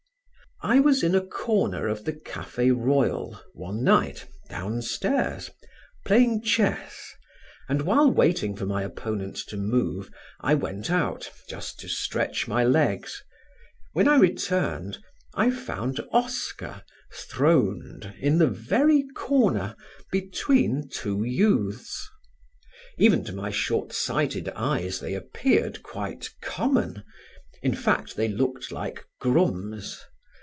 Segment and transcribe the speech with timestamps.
[0.63, 5.49] I was in a corner of the Café Royal one night downstairs,
[6.05, 7.15] playing chess,
[7.67, 12.63] and, while waiting for my opponent to move, I went out just to stretch my
[12.63, 13.23] legs.
[13.93, 14.99] When I returned
[15.33, 19.75] I found Oscar throned in the very corner,
[20.11, 22.07] between two youths.
[22.99, 27.03] Even to my short sighted eyes they appeared quite common:
[27.63, 29.99] in fact they looked like grooms.